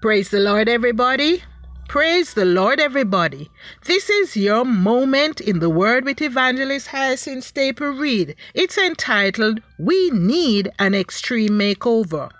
[0.00, 1.42] Praise the Lord, everybody.
[1.88, 3.50] Praise the Lord, everybody.
[3.84, 8.36] This is your moment in the Word with Evangelist Hyacinth Staple Reed.
[8.54, 12.30] It's entitled, We Need an Extreme Makeover.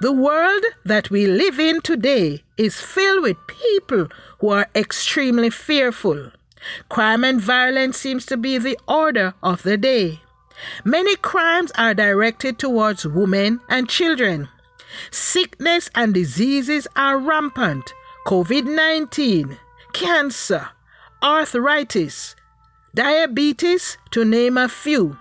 [0.00, 4.08] The world that we live in today is filled with people
[4.38, 6.30] who are extremely fearful.
[6.88, 10.22] Crime and violence seems to be the order of the day.
[10.86, 14.48] Many crimes are directed towards women and children.
[15.10, 17.92] Sickness and diseases are rampant.
[18.26, 19.58] COVID 19,
[19.92, 20.68] cancer,
[21.22, 22.36] arthritis,
[22.94, 25.16] diabetes, to name a few.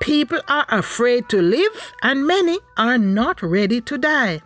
[0.00, 4.42] People are afraid to live, and many are not ready to die.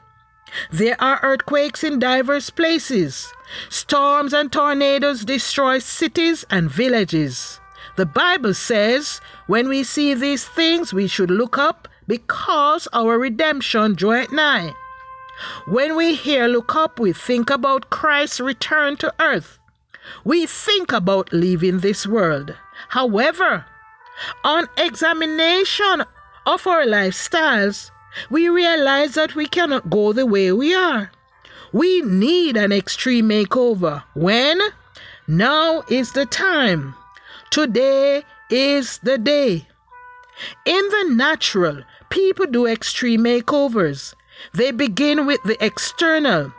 [0.71, 3.33] There are earthquakes in diverse places.
[3.69, 7.61] Storms and tornadoes destroy cities and villages.
[7.97, 13.95] The Bible says, when we see these things, we should look up because our redemption
[13.95, 14.75] draweth nigh.
[15.67, 19.59] When we hear look up, we think about Christ's return to earth.
[20.25, 22.55] We think about leaving this world.
[22.89, 23.67] However,
[24.45, 26.05] on examination
[26.47, 27.91] of our lifestyles,
[28.31, 31.11] we realize that we cannot go the way we are.
[31.73, 34.03] We need an extreme makeover.
[34.15, 34.61] When?
[35.27, 36.95] Now is the time.
[37.51, 39.67] Today is the day.
[40.65, 44.15] In the natural, people do extreme makeovers.
[44.53, 46.53] They begin with the external.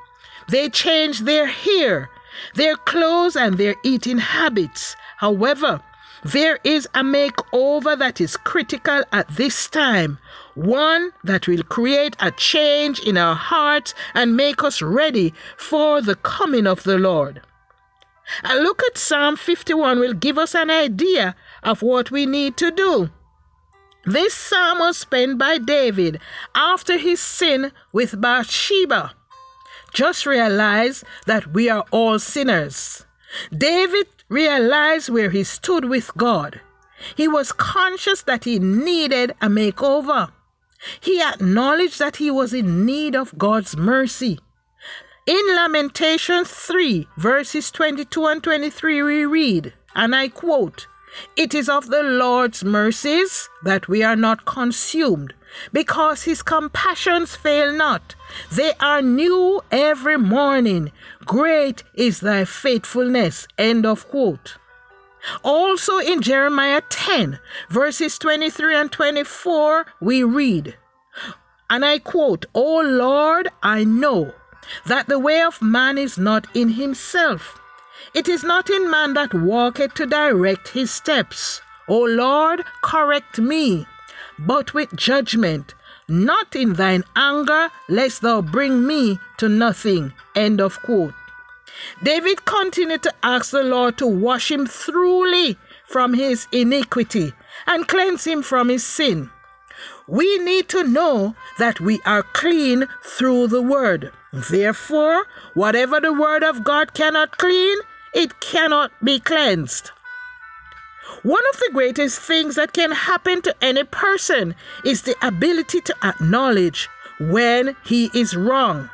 [0.50, 2.10] They change their hair,
[2.56, 4.96] their clothes, and their eating habits.
[5.18, 5.82] However,
[6.24, 10.18] there is a makeover that is critical at this time,
[10.56, 16.16] one that will create a change in our hearts and make us ready for the
[16.16, 17.42] coming of the Lord.
[18.44, 22.72] A look at Psalm 51 will give us an idea of what we need to
[22.72, 23.10] do.
[24.08, 26.22] This psalm was penned by David
[26.56, 29.14] after his sin with Bathsheba.
[29.94, 33.06] Just realize that we are all sinners.
[33.52, 36.62] David realized where he stood with God.
[37.18, 40.32] He was conscious that he needed a makeover.
[41.02, 44.40] He acknowledged that he was in need of God's mercy.
[45.26, 50.88] In Lamentations 3, verses 22 and 23, we read, and I quote,
[51.36, 55.34] It is of the Lord's mercies that we are not consumed,
[55.74, 58.16] because his compassions fail not.
[58.52, 60.92] They are new every morning.
[61.26, 63.48] Great is thy faithfulness.
[63.58, 64.58] End of quote.
[65.44, 67.40] Also in Jeremiah 10,
[67.70, 70.78] verses 23 and 24, we read,
[71.70, 74.34] and I quote, O Lord, I know
[74.86, 77.60] that the way of man is not in himself.
[78.14, 81.62] It is not in man that walketh to direct his steps.
[81.88, 83.88] O Lord, correct me,
[84.38, 85.74] but with judgment,
[86.08, 90.14] not in thine anger, lest thou bring me to nothing.
[90.36, 91.16] End of quote.
[92.04, 97.34] David continued to ask the Lord to wash him thoroughly from his iniquity
[97.66, 99.30] and cleanse him from his sin.
[100.08, 104.12] We need to know that we are clean through the Word.
[104.34, 107.78] Therefore, whatever the Word of God cannot clean,
[108.14, 109.92] it cannot be cleansed.
[111.24, 115.96] One of the greatest things that can happen to any person is the ability to
[116.04, 116.90] acknowledge
[117.20, 118.90] when he is wrong.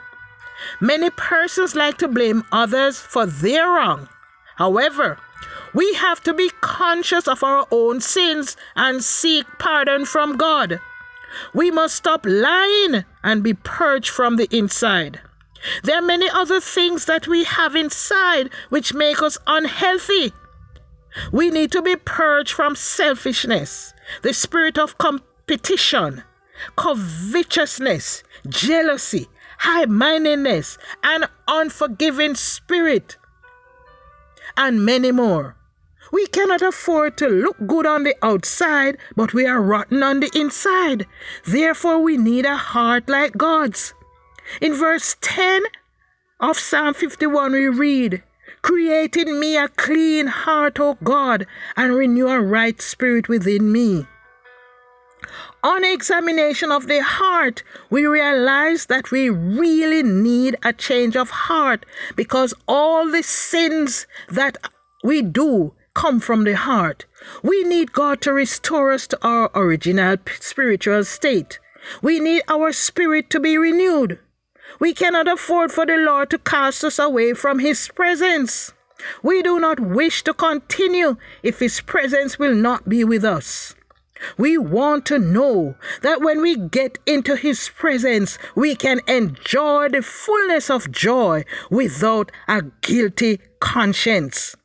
[0.79, 4.07] Many persons like to blame others for their wrong.
[4.55, 5.17] However,
[5.73, 10.79] we have to be conscious of our own sins and seek pardon from God.
[11.53, 15.19] We must stop lying and be purged from the inside.
[15.83, 20.33] There are many other things that we have inside which make us unhealthy.
[21.31, 26.23] We need to be purged from selfishness, the spirit of competition,
[26.75, 33.17] covetousness, jealousy, high mindedness, and unforgiving spirit,
[34.57, 35.55] and many more.
[36.13, 40.29] We cannot afford to look good on the outside, but we are rotten on the
[40.35, 41.07] inside.
[41.43, 43.95] Therefore, we need a heart like God's.
[44.61, 45.63] In verse 10
[46.39, 48.21] of Psalm 51, we read,
[48.61, 54.05] Create in me a clean heart, O God, and renew a right spirit within me.
[55.63, 61.87] On examination of the heart, we realize that we really need a change of heart
[62.15, 64.57] because all the sins that
[65.03, 67.05] we do come from the heart.
[67.41, 71.59] We need God to restore us to our original spiritual state.
[72.01, 74.19] We need our spirit to be renewed.
[74.79, 78.73] We cannot afford for the Lord to cast us away from His presence.
[79.21, 83.75] We do not wish to continue if His presence will not be with us.
[84.37, 90.01] We want to know that when we get into His presence, we can enjoy the
[90.01, 94.55] fullness of joy without a guilty conscience.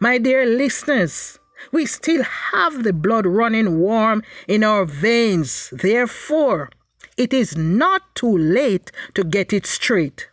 [0.00, 1.38] My dear listeners,
[1.72, 5.70] we still have the blood running warm in our veins.
[5.72, 6.70] Therefore,
[7.16, 10.28] it is not too late to get it straight.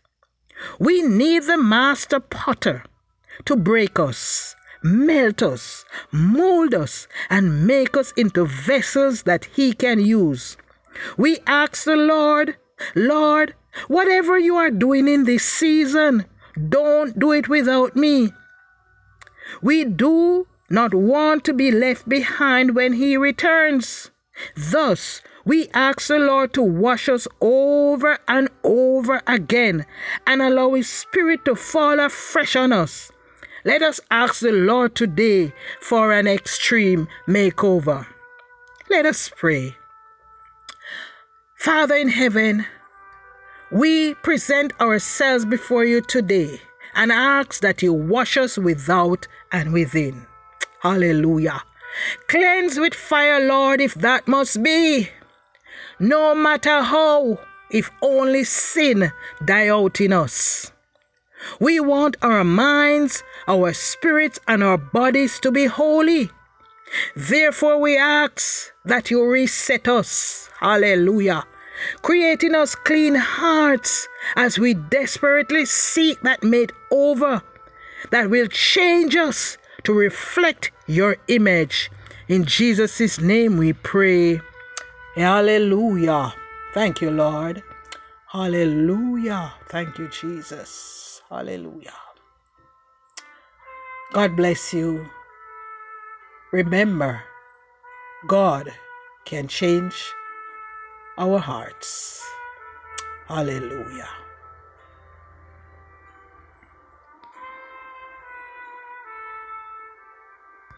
[0.79, 2.83] We need the master potter
[3.45, 9.99] to break us, melt us, mold us, and make us into vessels that He can
[9.99, 10.57] use.
[11.17, 12.55] We ask the Lord,
[12.95, 13.55] Lord,
[13.87, 16.25] whatever you are doing in this season,
[16.69, 18.33] don't do it without me.
[19.61, 24.09] We do not want to be left behind when He returns.
[24.55, 29.85] Thus, we ask the Lord to wash us over and over again
[30.25, 33.11] and allow His Spirit to fall afresh on us.
[33.65, 38.05] Let us ask the Lord today for an extreme makeover.
[38.89, 39.75] Let us pray.
[41.57, 42.65] Father in heaven,
[43.71, 46.61] we present ourselves before you today
[46.95, 50.25] and ask that you wash us without and within.
[50.81, 51.61] Hallelujah.
[52.27, 55.09] Cleanse with fire, Lord, if that must be.
[55.99, 57.39] No matter how,
[57.71, 59.11] if only sin
[59.45, 60.71] die out in us.
[61.59, 66.29] We want our minds, our spirits, and our bodies to be holy.
[67.15, 70.49] Therefore, we ask that you reset us.
[70.59, 71.45] Hallelujah.
[72.01, 77.41] Creating us clean hearts as we desperately seek that made over
[78.11, 81.91] that will change us to reflect your image.
[82.27, 84.39] In Jesus' name we pray.
[85.15, 86.33] Hallelujah.
[86.73, 87.63] Thank you, Lord.
[88.27, 89.51] Hallelujah.
[89.69, 91.21] Thank you, Jesus.
[91.29, 91.93] Hallelujah.
[94.13, 95.05] God bless you.
[96.51, 97.21] Remember,
[98.27, 98.71] God
[99.25, 100.13] can change
[101.19, 102.23] our hearts.
[103.27, 104.07] Hallelujah.